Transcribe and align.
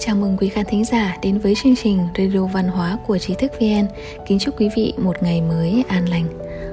Chào 0.00 0.16
mừng 0.16 0.36
quý 0.40 0.48
khán 0.48 0.64
thính 0.68 0.84
giả 0.84 1.16
đến 1.22 1.38
với 1.38 1.54
chương 1.54 1.76
trình 1.76 1.98
Radio 2.18 2.46
Văn 2.46 2.68
hóa 2.68 2.98
của 3.06 3.18
Trí 3.18 3.34
thức 3.34 3.52
VN. 3.60 3.86
Kính 4.26 4.38
chúc 4.38 4.60
quý 4.60 4.68
vị 4.76 4.94
một 4.98 5.22
ngày 5.22 5.42
mới 5.42 5.84
an 5.88 6.08
lành. 6.08 6.26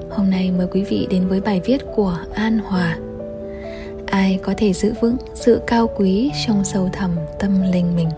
Hôm 0.10 0.30
nay 0.30 0.52
mời 0.58 0.68
quý 0.72 0.84
vị 0.84 1.08
đến 1.10 1.28
với 1.28 1.42
bài 1.42 1.62
viết 1.66 1.82
của 1.96 2.18
An 2.34 2.60
Hòa. 2.60 2.98
Ai 4.06 4.40
có 4.44 4.54
thể 4.58 4.74
giữ 4.74 4.94
vững 5.02 5.16
sự 5.34 5.62
cao 5.68 5.90
quý 5.98 6.32
trong 6.48 6.64
sâu 6.64 6.90
thẳm 6.94 7.12
tâm 7.40 7.62
linh 7.74 7.96
mình? 7.96 8.10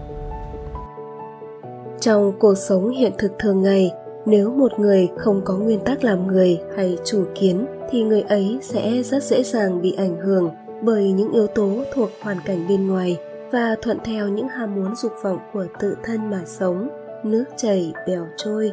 Trong 2.00 2.32
cuộc 2.40 2.56
sống 2.56 2.90
hiện 2.90 3.12
thực 3.18 3.32
thường 3.40 3.64
ngày, 3.64 3.92
nếu 4.26 4.52
một 4.52 4.80
người 4.80 5.10
không 5.18 5.42
có 5.46 5.58
nguyên 5.58 5.80
tắc 5.80 6.04
làm 6.04 6.28
người 6.28 6.60
hay 6.78 6.98
chủ 7.06 7.26
kiến 7.36 7.66
thì 7.92 8.04
người 8.04 8.22
ấy 8.22 8.60
sẽ 8.62 9.04
rất 9.04 9.24
dễ 9.24 9.44
dàng 9.44 9.82
bị 9.82 9.96
ảnh 9.98 10.16
hưởng 10.16 10.50
bởi 10.82 11.12
những 11.12 11.32
yếu 11.32 11.48
tố 11.48 11.70
thuộc 11.94 12.10
hoàn 12.22 12.38
cảnh 12.46 12.68
bên 12.68 12.88
ngoài 12.88 13.18
và 13.54 13.76
thuận 13.82 13.98
theo 14.04 14.28
những 14.28 14.48
ham 14.48 14.76
muốn 14.76 14.96
dục 14.96 15.12
vọng 15.24 15.40
của 15.54 15.66
tự 15.80 15.96
thân 16.04 16.30
mà 16.30 16.42
sống. 16.46 16.90
Nước 17.24 17.44
chảy, 17.58 17.94
bèo 18.08 18.26
trôi. 18.38 18.72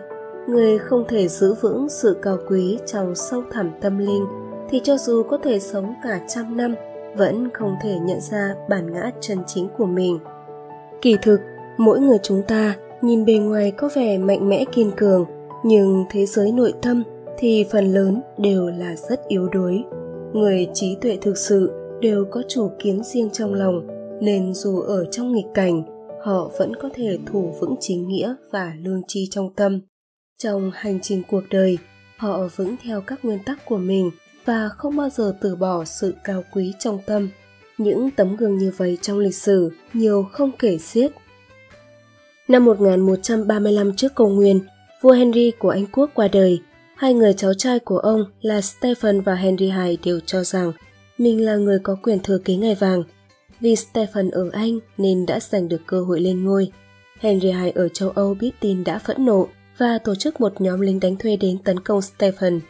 Người 0.49 0.79
không 0.79 1.05
thể 1.09 1.29
giữ 1.29 1.55
vững 1.55 1.89
sự 1.89 2.17
cao 2.23 2.39
quý 2.49 2.79
trong 2.87 3.15
sâu 3.15 3.43
thẳm 3.51 3.71
tâm 3.81 3.99
linh, 3.99 4.27
thì 4.71 4.81
cho 4.85 4.97
dù 4.97 5.23
có 5.23 5.39
thể 5.39 5.59
sống 5.59 5.95
cả 6.05 6.21
trăm 6.29 6.57
năm, 6.57 6.75
vẫn 7.17 7.51
không 7.55 7.77
thể 7.83 7.99
nhận 7.99 8.21
ra 8.21 8.55
bản 8.69 8.93
ngã 8.93 9.11
chân 9.21 9.39
chính 9.47 9.69
của 9.79 9.87
mình. 9.87 10.19
Kỳ 11.03 11.17
thực, 11.23 11.41
mỗi 11.77 12.01
người 12.01 12.19
chúng 12.23 12.43
ta 12.49 12.75
nhìn 13.03 13.25
bề 13.25 13.35
ngoài 13.35 13.71
có 13.71 13.91
vẻ 13.95 14.19
mạnh 14.19 14.49
mẽ 14.49 14.65
kiên 14.73 14.91
cường, 14.97 15.25
nhưng 15.65 16.05
thế 16.11 16.27
giới 16.27 16.53
nội 16.53 16.73
tâm 16.83 17.03
thì 17.39 17.67
phần 17.71 17.93
lớn 17.93 18.23
đều 18.39 18.67
là 18.67 18.97
rất 18.97 19.29
yếu 19.29 19.49
đuối. 19.49 19.85
Người 20.33 20.69
trí 20.75 20.97
tuệ 21.01 21.19
thực 21.21 21.39
sự 21.39 21.73
đều 22.01 22.25
có 22.31 22.43
chủ 22.49 22.71
kiến 22.79 23.03
riêng 23.05 23.31
trong 23.33 23.55
lòng 23.55 24.00
nên 24.21 24.55
dù 24.55 24.81
ở 24.81 25.05
trong 25.05 25.33
nghịch 25.33 25.47
cảnh 25.55 25.83
họ 26.25 26.51
vẫn 26.59 26.77
có 26.77 26.89
thể 26.95 27.19
thủ 27.27 27.55
vững 27.61 27.75
chính 27.81 28.09
nghĩa 28.09 28.35
và 28.51 28.73
lương 28.85 29.03
tri 29.09 29.29
trong 29.31 29.55
tâm 29.55 29.81
trong 30.39 30.71
hành 30.75 31.01
trình 31.03 31.23
cuộc 31.31 31.43
đời 31.51 31.79
họ 32.17 32.49
vững 32.57 32.77
theo 32.83 33.01
các 33.01 33.25
nguyên 33.25 33.39
tắc 33.45 33.67
của 33.67 33.79
mình 33.79 34.11
và 34.45 34.69
không 34.69 34.97
bao 34.97 35.09
giờ 35.11 35.35
từ 35.41 35.57
bỏ 35.57 35.85
sự 35.85 36.15
cao 36.25 36.45
quý 36.53 36.73
trong 36.79 36.99
tâm 37.07 37.29
những 37.81 38.11
tấm 38.11 38.37
gương 38.37 38.59
như 38.59 38.73
vậy 38.77 38.99
trong 39.03 39.19
lịch 39.19 39.35
sử 39.35 39.71
nhiều 39.93 40.29
không 40.33 40.51
kể 40.59 40.79
xiết. 40.79 41.13
Năm 42.49 42.65
1135 42.65 43.97
trước 43.97 44.15
công 44.15 44.37
nguyên, 44.37 44.61
vua 45.01 45.13
Henry 45.13 45.51
của 45.59 45.71
Anh 45.71 45.87
Quốc 45.93 46.11
qua 46.15 46.29
đời. 46.29 46.61
Hai 46.97 47.15
người 47.15 47.33
cháu 47.33 47.55
trai 47.55 47.79
của 47.79 47.99
ông 47.99 48.25
là 48.41 48.61
Stephen 48.61 49.21
và 49.21 49.35
Henry 49.35 49.73
II 49.87 49.99
đều 50.05 50.21
cho 50.27 50.45
rằng 50.45 50.73
mình 51.19 51.45
là 51.45 51.57
người 51.57 51.79
có 51.83 51.97
quyền 52.03 52.19
thừa 52.19 52.39
kế 52.39 52.57
ngai 52.57 52.75
vàng. 52.75 53.03
Vì 53.61 53.77
Stephen 53.77 54.31
ở 54.31 54.51
Anh 54.53 54.79
nên 54.99 55.27
đã 55.27 55.41
giành 55.41 55.69
được 55.69 55.81
cơ 55.87 56.03
hội 56.03 56.21
lên 56.21 56.45
ngôi. 56.45 56.71
Henry 57.21 57.49
II 57.49 57.71
ở 57.71 57.89
châu 57.89 58.11
Âu 58.11 58.35
biết 58.35 58.51
tin 58.61 58.85
đã 58.85 58.99
phẫn 58.99 59.27
nộ 59.27 59.49
và 59.79 59.99
tổ 59.99 60.15
chức 60.15 60.41
một 60.41 60.61
nhóm 60.61 60.81
lính 60.81 61.01
đánh 61.01 61.17
thuê 61.17 61.37
đến 61.37 61.59
tấn 61.59 61.81
công 61.81 62.03
Stephen. 62.03 62.61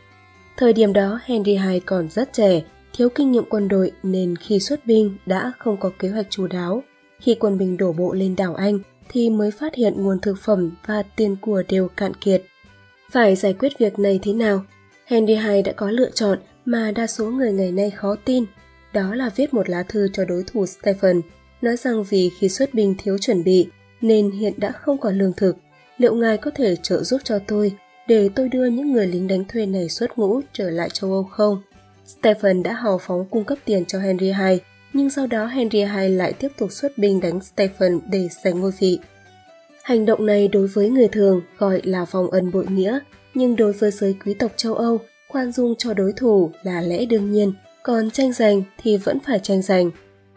Thời 0.56 0.72
điểm 0.72 0.92
đó 0.92 1.20
Henry 1.24 1.52
II 1.52 1.80
còn 1.80 2.08
rất 2.10 2.32
trẻ, 2.32 2.62
thiếu 2.92 3.08
kinh 3.08 3.32
nghiệm 3.32 3.44
quân 3.50 3.68
đội 3.68 3.92
nên 4.02 4.36
khi 4.36 4.60
xuất 4.60 4.86
binh 4.86 5.16
đã 5.26 5.52
không 5.58 5.76
có 5.76 5.90
kế 5.98 6.08
hoạch 6.08 6.26
chú 6.30 6.46
đáo. 6.46 6.82
Khi 7.20 7.34
quân 7.34 7.58
binh 7.58 7.76
đổ 7.76 7.92
bộ 7.92 8.12
lên 8.14 8.36
đảo 8.36 8.54
Anh 8.54 8.78
thì 9.08 9.30
mới 9.30 9.50
phát 9.50 9.74
hiện 9.74 9.94
nguồn 9.96 10.20
thực 10.20 10.38
phẩm 10.38 10.70
và 10.86 11.02
tiền 11.16 11.36
của 11.40 11.62
đều 11.68 11.88
cạn 11.88 12.14
kiệt. 12.14 12.42
Phải 13.10 13.36
giải 13.36 13.52
quyết 13.52 13.78
việc 13.78 13.98
này 13.98 14.18
thế 14.22 14.32
nào? 14.32 14.64
Henry 15.04 15.34
II 15.34 15.62
đã 15.62 15.72
có 15.72 15.90
lựa 15.90 16.10
chọn 16.10 16.38
mà 16.64 16.90
đa 16.90 17.06
số 17.06 17.30
người 17.30 17.52
ngày 17.52 17.72
nay 17.72 17.90
khó 17.90 18.16
tin. 18.24 18.44
Đó 18.92 19.14
là 19.14 19.30
viết 19.36 19.54
một 19.54 19.68
lá 19.68 19.82
thư 19.82 20.08
cho 20.12 20.24
đối 20.24 20.44
thủ 20.46 20.66
Stephen, 20.66 21.20
nói 21.62 21.76
rằng 21.76 22.04
vì 22.04 22.30
khi 22.38 22.48
xuất 22.48 22.74
binh 22.74 22.94
thiếu 22.98 23.18
chuẩn 23.18 23.44
bị 23.44 23.68
nên 24.00 24.30
hiện 24.30 24.52
đã 24.56 24.72
không 24.72 24.98
còn 24.98 25.18
lương 25.18 25.32
thực. 25.32 25.56
Liệu 25.98 26.14
ngài 26.14 26.36
có 26.36 26.50
thể 26.54 26.76
trợ 26.76 27.02
giúp 27.02 27.20
cho 27.24 27.38
tôi 27.46 27.72
để 28.08 28.28
tôi 28.34 28.48
đưa 28.48 28.66
những 28.66 28.92
người 28.92 29.06
lính 29.06 29.28
đánh 29.28 29.44
thuê 29.44 29.66
này 29.66 29.88
xuất 29.88 30.18
ngũ 30.18 30.40
trở 30.52 30.70
lại 30.70 30.88
châu 30.92 31.12
Âu 31.12 31.24
không? 31.24 31.62
Stephen 32.06 32.62
đã 32.62 32.72
hào 32.72 32.98
phóng 32.98 33.26
cung 33.30 33.44
cấp 33.44 33.58
tiền 33.64 33.84
cho 33.84 33.98
Henry 33.98 34.26
II, 34.26 34.58
nhưng 34.92 35.10
sau 35.10 35.26
đó 35.26 35.46
Henry 35.46 35.78
II 35.78 36.08
lại 36.08 36.32
tiếp 36.32 36.48
tục 36.58 36.72
xuất 36.72 36.98
binh 36.98 37.20
đánh 37.20 37.40
Stephen 37.40 38.00
để 38.10 38.28
giành 38.44 38.60
ngôi 38.60 38.72
vị. 38.78 38.98
Hành 39.82 40.06
động 40.06 40.26
này 40.26 40.48
đối 40.48 40.66
với 40.66 40.90
người 40.90 41.08
thường 41.08 41.40
gọi 41.58 41.80
là 41.84 42.04
vòng 42.04 42.30
ân 42.30 42.50
bội 42.50 42.66
nghĩa, 42.66 42.98
nhưng 43.34 43.56
đối 43.56 43.72
với 43.72 43.90
giới 43.90 44.16
quý 44.24 44.34
tộc 44.34 44.52
châu 44.56 44.74
Âu, 44.74 44.98
khoan 45.28 45.52
dung 45.52 45.74
cho 45.78 45.94
đối 45.94 46.12
thủ 46.16 46.50
là 46.62 46.80
lẽ 46.80 47.04
đương 47.04 47.30
nhiên, 47.32 47.52
còn 47.82 48.10
tranh 48.10 48.32
giành 48.32 48.62
thì 48.78 48.96
vẫn 48.96 49.18
phải 49.20 49.38
tranh 49.38 49.62
giành. 49.62 49.90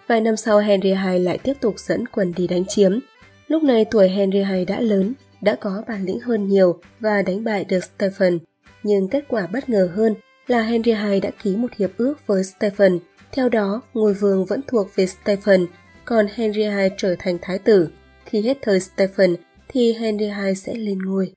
Vài 0.08 0.22
năm 0.22 0.38
sau 0.38 0.60
Henry 0.60 0.90
II 0.90 1.20
lại 1.20 1.38
tiếp 1.38 1.54
tục 1.62 1.80
dẫn 1.80 2.08
quân 2.08 2.34
đi 2.38 2.48
đánh 2.48 2.66
chiếm. 2.66 3.00
Lúc 3.48 3.64
này 3.64 3.86
tuổi 3.86 4.10
Henry 4.10 4.40
II 4.40 4.66
đã 4.66 4.80
lớn, 4.80 5.14
đã 5.42 5.56
có 5.56 5.84
bản 5.88 6.06
lĩnh 6.06 6.20
hơn 6.20 6.48
nhiều 6.48 6.80
và 7.00 7.22
đánh 7.22 7.44
bại 7.44 7.64
được 7.64 7.84
Stephen. 7.84 8.40
Nhưng 8.84 9.08
kết 9.08 9.26
quả 9.28 9.48
bất 9.48 9.70
ngờ 9.70 9.90
hơn 9.96 10.16
là 10.48 10.62
Henry 10.62 10.92
II 10.92 11.20
đã 11.20 11.30
ký 11.44 11.56
một 11.56 11.74
hiệp 11.78 11.90
ước 11.98 12.28
với 12.28 12.44
Stephen. 12.44 13.00
Theo 13.32 13.50
đó, 13.50 13.82
ngôi 13.94 14.14
vương 14.14 14.46
vẫn 14.46 14.62
thuộc 14.68 14.88
về 14.96 15.06
Stephen, 15.06 15.66
còn 16.06 16.28
Henry 16.36 16.62
II 16.62 16.90
trở 16.98 17.16
thành 17.20 17.38
thái 17.42 17.60
tử. 17.60 17.88
Khi 18.26 18.42
hết 18.42 18.58
thời 18.62 18.80
Stephen 18.80 19.36
thì 19.68 19.94
Henry 19.94 20.26
II 20.26 20.56
sẽ 20.56 20.74
lên 20.74 21.00
ngôi. 21.06 21.34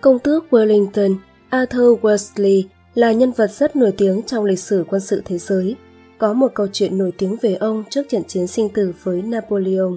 Công 0.00 0.18
tước 0.18 0.44
Wellington, 0.50 1.16
Arthur 1.50 1.98
Wesley 2.00 2.62
là 2.94 3.12
nhân 3.12 3.32
vật 3.32 3.50
rất 3.50 3.76
nổi 3.76 3.92
tiếng 3.98 4.22
trong 4.22 4.44
lịch 4.44 4.58
sử 4.58 4.84
quân 4.88 5.00
sự 5.00 5.22
thế 5.24 5.38
giới. 5.38 5.76
Có 6.18 6.32
một 6.32 6.54
câu 6.54 6.66
chuyện 6.72 6.98
nổi 6.98 7.12
tiếng 7.18 7.36
về 7.42 7.54
ông 7.54 7.84
trước 7.90 8.08
trận 8.08 8.24
chiến 8.24 8.46
sinh 8.46 8.68
tử 8.68 8.92
với 9.02 9.22
Napoleon. 9.22 9.92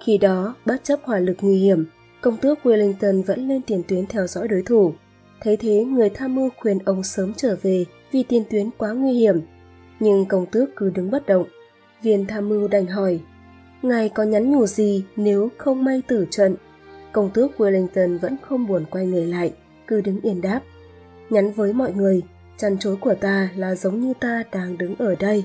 Khi 0.00 0.18
đó, 0.18 0.54
bất 0.66 0.84
chấp 0.84 1.00
hỏa 1.02 1.18
lực 1.18 1.36
nguy 1.40 1.58
hiểm, 1.58 1.84
công 2.20 2.36
tước 2.36 2.58
Wellington 2.62 3.22
vẫn 3.22 3.48
lên 3.48 3.62
tiền 3.62 3.82
tuyến 3.88 4.06
theo 4.06 4.26
dõi 4.26 4.48
đối 4.48 4.62
thủ. 4.62 4.92
Thấy 5.40 5.56
thế, 5.56 5.84
người 5.84 6.10
tham 6.10 6.34
mưu 6.34 6.48
khuyên 6.56 6.78
ông 6.78 7.02
sớm 7.02 7.34
trở 7.36 7.56
về 7.62 7.84
vì 8.12 8.22
tiền 8.22 8.44
tuyến 8.50 8.70
quá 8.78 8.92
nguy 8.92 9.12
hiểm. 9.12 9.40
Nhưng 10.00 10.26
công 10.26 10.46
tước 10.46 10.76
cứ 10.76 10.90
đứng 10.90 11.10
bất 11.10 11.26
động. 11.26 11.44
Viên 12.02 12.26
tham 12.26 12.48
mưu 12.48 12.68
đành 12.68 12.86
hỏi, 12.86 13.20
ngài 13.82 14.08
có 14.08 14.22
nhắn 14.22 14.52
nhủ 14.52 14.66
gì 14.66 15.04
nếu 15.16 15.48
không 15.58 15.84
may 15.84 16.02
tử 16.08 16.26
trận? 16.30 16.56
Công 17.12 17.30
tước 17.30 17.50
Wellington 17.60 18.18
vẫn 18.18 18.36
không 18.42 18.66
buồn 18.66 18.84
quay 18.90 19.06
người 19.06 19.26
lại, 19.26 19.52
cứ 19.86 20.00
đứng 20.00 20.20
yên 20.20 20.40
đáp. 20.40 20.60
Nhắn 21.30 21.52
với 21.52 21.72
mọi 21.72 21.92
người, 21.92 22.22
chăn 22.56 22.78
chối 22.78 22.96
của 22.96 23.14
ta 23.14 23.48
là 23.56 23.74
giống 23.74 24.00
như 24.00 24.12
ta 24.20 24.42
đang 24.52 24.78
đứng 24.78 24.94
ở 24.98 25.14
đây. 25.14 25.44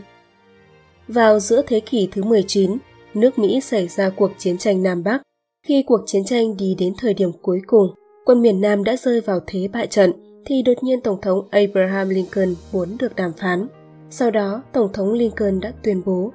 Vào 1.08 1.40
giữa 1.40 1.62
thế 1.68 1.80
kỷ 1.80 2.10
thứ 2.12 2.24
19, 2.24 2.78
nước 3.14 3.40
Mỹ 3.40 3.62
xảy 3.62 3.88
ra 3.88 4.10
cuộc 4.10 4.32
chiến 4.38 4.58
tranh 4.58 4.84
Nam 4.84 5.04
Bắc. 5.04 5.22
Khi 5.68 5.84
cuộc 5.88 6.02
chiến 6.06 6.26
tranh 6.26 6.58
đi 6.58 6.76
đến 6.80 6.94
thời 6.98 7.14
điểm 7.14 7.32
cuối 7.42 7.62
cùng, 7.68 7.88
quân 8.26 8.42
miền 8.42 8.62
Nam 8.62 8.84
đã 8.84 8.96
rơi 8.96 9.22
vào 9.22 9.40
thế 9.48 9.68
bại 9.74 9.88
trận, 9.88 10.12
thì 10.46 10.62
đột 10.62 10.84
nhiên 10.84 11.02
Tổng 11.02 11.22
thống 11.22 11.48
Abraham 11.52 12.10
Lincoln 12.10 12.56
muốn 12.72 12.98
được 13.00 13.16
đàm 13.16 13.34
phán. 13.34 13.68
Sau 14.10 14.32
đó, 14.32 14.64
Tổng 14.74 14.94
thống 14.94 15.14
Lincoln 15.14 15.60
đã 15.60 15.74
tuyên 15.84 16.02
bố, 16.06 16.32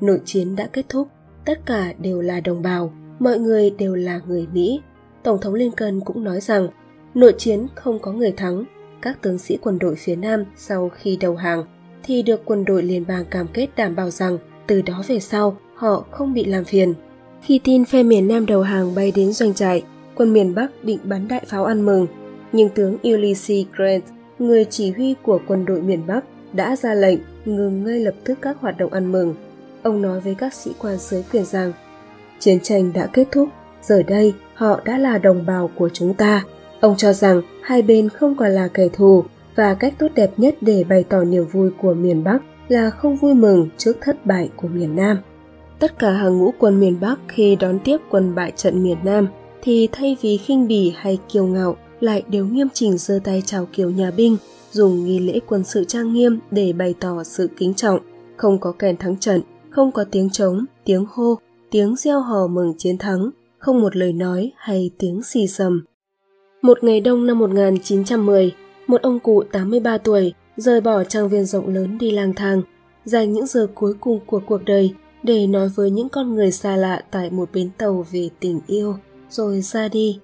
nội 0.00 0.20
chiến 0.24 0.56
đã 0.56 0.68
kết 0.72 0.84
thúc, 0.88 1.08
tất 1.44 1.66
cả 1.66 1.92
đều 1.98 2.20
là 2.20 2.40
đồng 2.40 2.62
bào, 2.62 2.92
mọi 3.18 3.38
người 3.38 3.70
đều 3.70 3.94
là 3.94 4.20
người 4.26 4.46
Mỹ. 4.52 4.80
Tổng 5.22 5.40
thống 5.40 5.54
Lincoln 5.54 6.00
cũng 6.00 6.24
nói 6.24 6.40
rằng, 6.40 6.68
nội 7.14 7.34
chiến 7.38 7.66
không 7.74 7.98
có 7.98 8.12
người 8.12 8.32
thắng, 8.32 8.64
các 9.04 9.22
tướng 9.22 9.38
sĩ 9.38 9.58
quân 9.62 9.78
đội 9.78 9.94
phía 9.96 10.16
Nam 10.16 10.44
sau 10.56 10.90
khi 10.94 11.16
đầu 11.20 11.36
hàng 11.36 11.64
thì 12.02 12.22
được 12.22 12.42
quân 12.44 12.64
đội 12.64 12.82
liên 12.82 13.04
bang 13.08 13.24
cam 13.24 13.46
kết 13.52 13.68
đảm 13.76 13.96
bảo 13.96 14.10
rằng 14.10 14.38
từ 14.66 14.82
đó 14.82 15.02
về 15.08 15.20
sau 15.20 15.56
họ 15.74 16.04
không 16.10 16.34
bị 16.34 16.44
làm 16.44 16.64
phiền. 16.64 16.94
Khi 17.42 17.60
tin 17.64 17.84
phe 17.84 18.02
miền 18.02 18.28
Nam 18.28 18.46
đầu 18.46 18.62
hàng 18.62 18.94
bay 18.94 19.12
đến 19.16 19.32
doanh 19.32 19.54
trại, 19.54 19.82
quân 20.14 20.32
miền 20.32 20.54
Bắc 20.54 20.84
định 20.84 20.98
bắn 21.04 21.28
đại 21.28 21.44
pháo 21.46 21.64
ăn 21.64 21.86
mừng, 21.86 22.06
nhưng 22.52 22.68
tướng 22.68 22.96
Ulysses 23.08 23.66
Grant, 23.76 24.02
người 24.38 24.64
chỉ 24.64 24.90
huy 24.90 25.14
của 25.22 25.40
quân 25.46 25.64
đội 25.64 25.82
miền 25.82 26.06
Bắc, 26.06 26.24
đã 26.52 26.76
ra 26.76 26.94
lệnh 26.94 27.18
ngừng 27.44 27.84
ngay 27.84 28.00
lập 28.00 28.14
tức 28.24 28.38
các 28.42 28.56
hoạt 28.60 28.78
động 28.78 28.92
ăn 28.92 29.12
mừng. 29.12 29.34
Ông 29.82 30.02
nói 30.02 30.20
với 30.20 30.34
các 30.34 30.54
sĩ 30.54 30.70
quan 30.78 30.96
dưới 30.96 31.22
quyền 31.32 31.44
rằng, 31.44 31.72
chiến 32.38 32.60
tranh 32.60 32.92
đã 32.92 33.06
kết 33.06 33.28
thúc, 33.32 33.48
giờ 33.82 34.02
đây 34.02 34.34
họ 34.54 34.80
đã 34.84 34.98
là 34.98 35.18
đồng 35.18 35.46
bào 35.46 35.70
của 35.74 35.88
chúng 35.92 36.14
ta. 36.14 36.44
Ông 36.84 36.96
cho 36.96 37.12
rằng 37.12 37.42
hai 37.62 37.82
bên 37.82 38.08
không 38.08 38.36
còn 38.36 38.50
là 38.50 38.68
kẻ 38.68 38.88
thù 38.88 39.24
và 39.56 39.74
cách 39.74 39.94
tốt 39.98 40.08
đẹp 40.14 40.30
nhất 40.36 40.56
để 40.60 40.84
bày 40.88 41.04
tỏ 41.04 41.24
niềm 41.24 41.44
vui 41.52 41.70
của 41.82 41.94
miền 41.94 42.24
Bắc 42.24 42.38
là 42.68 42.90
không 42.90 43.16
vui 43.16 43.34
mừng 43.34 43.68
trước 43.78 43.96
thất 44.00 44.26
bại 44.26 44.50
của 44.56 44.68
miền 44.68 44.96
Nam. 44.96 45.18
Tất 45.78 45.98
cả 45.98 46.10
hàng 46.10 46.38
ngũ 46.38 46.50
quân 46.58 46.80
miền 46.80 47.00
Bắc 47.00 47.18
khi 47.28 47.56
đón 47.56 47.78
tiếp 47.84 47.96
quân 48.10 48.34
bại 48.34 48.52
trận 48.56 48.82
miền 48.82 48.96
Nam 49.04 49.28
thì 49.62 49.88
thay 49.92 50.16
vì 50.20 50.36
khinh 50.36 50.68
bỉ 50.68 50.92
hay 50.96 51.18
kiêu 51.32 51.46
ngạo 51.46 51.76
lại 52.00 52.22
đều 52.28 52.46
nghiêm 52.46 52.68
chỉnh 52.74 52.98
giơ 52.98 53.18
tay 53.24 53.42
chào 53.46 53.66
kiểu 53.72 53.90
nhà 53.90 54.10
binh, 54.16 54.36
dùng 54.72 55.04
nghi 55.04 55.18
lễ 55.18 55.40
quân 55.46 55.64
sự 55.64 55.84
trang 55.84 56.12
nghiêm 56.12 56.38
để 56.50 56.72
bày 56.72 56.94
tỏ 57.00 57.24
sự 57.24 57.50
kính 57.56 57.74
trọng, 57.74 58.00
không 58.36 58.58
có 58.58 58.72
kèn 58.72 58.96
thắng 58.96 59.16
trận, 59.16 59.42
không 59.70 59.92
có 59.92 60.04
tiếng 60.10 60.30
trống, 60.30 60.64
tiếng 60.84 61.06
hô, 61.12 61.38
tiếng 61.70 61.96
reo 61.96 62.20
hò 62.20 62.46
mừng 62.46 62.74
chiến 62.78 62.98
thắng, 62.98 63.30
không 63.58 63.80
một 63.80 63.96
lời 63.96 64.12
nói 64.12 64.52
hay 64.56 64.90
tiếng 64.98 65.22
xì 65.22 65.46
xầm. 65.46 65.84
Một 66.64 66.84
ngày 66.84 67.00
đông 67.00 67.26
năm 67.26 67.38
1910, 67.38 68.54
một 68.86 69.02
ông 69.02 69.20
cụ 69.20 69.42
83 69.52 69.98
tuổi 69.98 70.32
rời 70.56 70.80
bỏ 70.80 71.04
trang 71.04 71.28
viên 71.28 71.44
rộng 71.44 71.68
lớn 71.68 71.98
đi 71.98 72.10
lang 72.10 72.34
thang, 72.34 72.62
dành 73.04 73.32
những 73.32 73.46
giờ 73.46 73.66
cuối 73.74 73.94
cùng 74.00 74.20
của 74.26 74.40
cuộc 74.46 74.64
đời 74.64 74.94
để 75.22 75.46
nói 75.46 75.68
với 75.68 75.90
những 75.90 76.08
con 76.08 76.34
người 76.34 76.50
xa 76.50 76.76
lạ 76.76 77.04
tại 77.10 77.30
một 77.30 77.48
bến 77.52 77.70
tàu 77.78 78.06
về 78.10 78.28
tình 78.40 78.60
yêu, 78.66 78.96
rồi 79.30 79.60
ra 79.60 79.88
đi. 79.88 80.18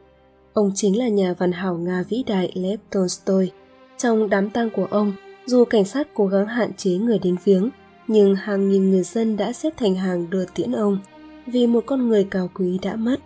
Ông 0.53 0.73
chính 0.75 0.99
là 0.99 1.09
nhà 1.09 1.35
văn 1.39 1.53
hảo 1.53 1.75
Nga 1.77 2.05
vĩ 2.09 2.23
đại 2.27 2.53
Lev 2.55 2.81
Tolstoy. 2.91 3.51
Trong 3.99 4.31
đám 4.31 4.51
tang 4.51 4.71
của 4.71 4.87
ông, 4.91 5.13
dù 5.47 5.65
cảnh 5.65 5.85
sát 5.85 6.09
cố 6.15 6.27
gắng 6.27 6.47
hạn 6.47 6.73
chế 6.77 6.91
người 6.91 7.19
đến 7.19 7.37
viếng, 7.45 7.71
nhưng 8.09 8.35
hàng 8.35 8.69
nghìn 8.69 8.91
người 8.91 9.03
dân 9.03 9.37
đã 9.37 9.53
xếp 9.53 9.71
thành 9.77 9.95
hàng 9.95 10.31
đưa 10.31 10.45
tiễn 10.45 10.73
ông 10.73 10.99
vì 11.47 11.67
một 11.67 11.83
con 11.87 12.09
người 12.09 12.25
cao 12.31 12.51
quý 12.55 12.79
đã 12.83 12.97
mất. 12.97 13.21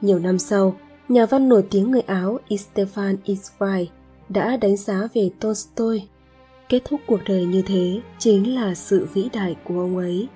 Nhiều 0.00 0.18
năm 0.18 0.38
sau, 0.38 0.76
nhà 1.10 1.26
văn 1.26 1.48
nổi 1.48 1.64
tiếng 1.70 1.90
người 1.90 2.00
Áo 2.00 2.38
Stefan 2.48 3.16
Zweig 3.26 3.86
đã 4.28 4.56
đánh 4.56 4.76
giá 4.76 5.08
về 5.14 5.30
Tolstoy. 5.40 6.02
Kết 6.68 6.82
thúc 6.84 7.00
cuộc 7.06 7.20
đời 7.28 7.44
như 7.44 7.62
thế 7.66 8.00
chính 8.18 8.54
là 8.54 8.74
sự 8.74 9.06
vĩ 9.14 9.28
đại 9.32 9.56
của 9.64 9.80
ông 9.80 9.96
ấy. 9.96 10.28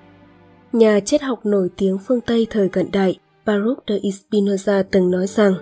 Nhà 0.73 0.99
triết 0.99 1.21
học 1.21 1.45
nổi 1.45 1.69
tiếng 1.77 1.97
phương 1.97 2.21
Tây 2.21 2.47
thời 2.49 2.69
cận 2.69 2.91
đại 2.91 3.19
Baruch 3.45 3.83
de 3.87 3.95
Spinoza 3.95 4.83
từng 4.91 5.11
nói 5.11 5.27
rằng 5.27 5.53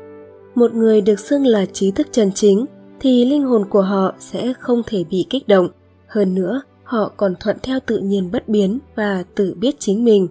một 0.56 0.74
người 0.74 1.02
được 1.02 1.20
xưng 1.20 1.46
là 1.46 1.66
trí 1.66 1.92
thức 1.92 2.08
chân 2.12 2.32
chính 2.36 2.66
thì 3.00 3.26
linh 3.26 3.44
hồn 3.44 3.70
của 3.70 3.82
họ 3.82 4.14
sẽ 4.20 4.54
không 4.60 4.82
thể 4.86 5.04
bị 5.04 5.26
kích 5.30 5.48
động. 5.48 5.68
Hơn 6.08 6.36
nữa, 6.36 6.62
họ 6.84 7.12
còn 7.18 7.36
thuận 7.40 7.58
theo 7.64 7.80
tự 7.86 7.98
nhiên 7.98 8.32
bất 8.32 8.50
biến 8.50 8.80
và 8.96 9.24
tự 9.36 9.54
biết 9.54 9.76
chính 9.80 10.06
mình, 10.06 10.28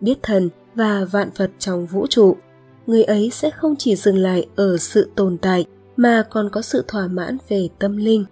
biết 0.00 0.18
thần 0.22 0.48
và 0.74 1.04
vạn 1.04 1.28
vật 1.36 1.50
trong 1.58 1.86
vũ 1.86 2.06
trụ. 2.06 2.36
Người 2.86 3.04
ấy 3.04 3.30
sẽ 3.32 3.50
không 3.50 3.76
chỉ 3.76 3.96
dừng 3.96 4.16
lại 4.16 4.46
ở 4.56 4.76
sự 4.78 5.10
tồn 5.14 5.38
tại 5.38 5.64
mà 5.96 6.24
còn 6.30 6.50
có 6.50 6.62
sự 6.62 6.84
thỏa 6.88 7.08
mãn 7.08 7.38
về 7.48 7.68
tâm 7.78 7.96
linh. 7.96 8.24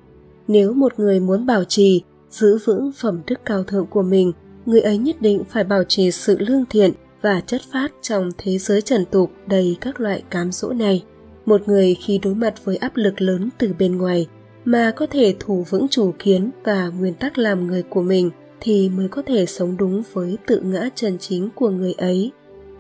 Nếu 0.49 0.73
một 0.73 0.93
người 0.99 1.21
muốn 1.21 1.47
bảo 1.47 1.65
trì, 1.65 2.03
giữ 2.31 2.59
vững 2.65 2.93
phẩm 2.93 3.21
đức 3.27 3.41
cao 3.45 3.65
thượng 3.65 3.87
của 3.87 4.03
mình, 4.03 4.33
người 4.67 4.81
ấy 4.81 4.99
nhất 4.99 5.17
định 5.21 5.45
phải 5.51 5.65
bảo 5.65 5.85
trì 5.85 6.11
sự 6.11 6.37
lương 6.39 6.65
thiện 6.71 6.93
và 7.23 7.41
chất 7.41 7.61
phát 7.73 7.93
trong 8.03 8.31
thế 8.39 8.59
giới 8.59 8.83
trần 8.83 9.05
tục 9.05 9.31
đầy 9.47 9.77
các 9.81 10.01
loại 10.01 10.23
cám 10.31 10.53
dỗ 10.53 10.73
này. 10.73 11.05
Một 11.47 11.69
người 11.69 11.95
khi 11.95 12.19
đối 12.19 12.35
mặt 12.35 12.55
với 12.65 12.77
áp 12.77 12.93
lực 12.97 13.21
lớn 13.21 13.49
từ 13.59 13.75
bên 13.79 13.99
ngoài 13.99 14.27
mà 14.65 14.93
có 14.97 15.07
thể 15.07 15.35
thủ 15.41 15.65
vững 15.71 15.87
chủ 15.91 16.15
kiến 16.19 16.51
và 16.65 16.89
nguyên 16.89 17.15
tắc 17.15 17.39
làm 17.39 17.67
người 17.67 17.83
của 17.83 18.03
mình 18.03 18.31
thì 18.61 18.89
mới 18.89 19.09
có 19.09 19.23
thể 19.27 19.47
sống 19.47 19.77
đúng 19.77 20.03
với 20.13 20.39
tự 20.47 20.61
ngã 20.61 20.89
chân 20.95 21.19
chính 21.19 21.49
của 21.55 21.71
người 21.71 21.93
ấy 21.93 22.33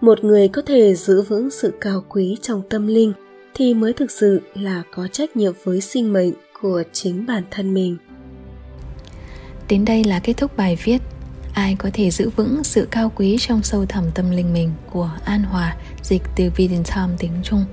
một 0.05 0.25
người 0.25 0.49
có 0.49 0.62
thể 0.67 0.95
giữ 0.95 1.23
vững 1.23 1.51
sự 1.51 1.73
cao 1.81 2.05
quý 2.09 2.37
trong 2.43 2.62
tâm 2.71 2.87
linh 2.87 3.12
thì 3.55 3.75
mới 3.75 3.93
thực 3.93 4.11
sự 4.11 4.41
là 4.55 4.83
có 4.95 5.09
trách 5.09 5.37
nhiệm 5.37 5.53
với 5.65 5.81
sinh 5.81 6.12
mệnh 6.12 6.33
của 6.61 6.83
chính 6.93 7.27
bản 7.27 7.43
thân 7.51 7.75
mình 7.75 7.97
đến 9.69 9.85
đây 9.85 10.05
là 10.05 10.21
kết 10.21 10.33
thúc 10.37 10.56
bài 10.56 10.79
viết 10.85 10.99
ai 11.55 11.77
có 11.79 11.91
thể 11.93 12.11
giữ 12.11 12.31
vững 12.37 12.65
sự 12.65 12.89
cao 12.91 13.12
quý 13.17 13.37
trong 13.41 13.62
sâu 13.62 13.87
thẳm 13.87 14.05
tâm 14.15 14.31
linh 14.31 14.53
mình 14.53 14.71
của 14.93 15.11
an 15.25 15.43
hòa 15.43 15.77
dịch 16.03 16.23
từ 16.37 16.51
Vision 16.56 16.83
Time 16.85 17.17
tiếng 17.19 17.33
trung 17.43 17.65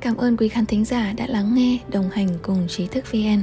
Cảm 0.00 0.16
ơn 0.16 0.36
quý 0.36 0.48
khán 0.48 0.66
thính 0.66 0.84
giả 0.84 1.12
đã 1.12 1.26
lắng 1.26 1.54
nghe, 1.54 1.78
đồng 1.88 2.10
hành 2.10 2.28
cùng 2.42 2.68
trí 2.68 2.86
thức 2.86 3.04
VN. 3.12 3.42